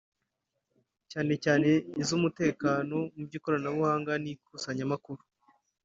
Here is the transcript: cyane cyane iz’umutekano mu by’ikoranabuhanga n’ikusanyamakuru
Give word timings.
cyane 1.11 1.33
cyane 1.43 1.69
iz’umutekano 2.01 2.97
mu 3.15 3.23
by’ikoranabuhanga 3.27 4.11
n’ikusanyamakuru 4.23 5.21